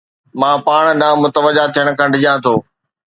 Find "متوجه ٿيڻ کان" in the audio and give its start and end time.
1.23-2.07